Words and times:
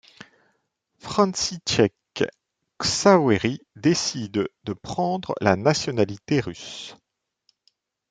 Franciszek 0.97 1.93
Ksawery 2.79 3.59
décide 3.75 4.47
de 4.63 4.73
prendre 4.73 5.35
la 5.41 5.55
nationalité 5.55 6.39
russe. 6.39 6.95